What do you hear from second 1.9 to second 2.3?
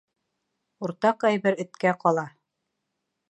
ҡала.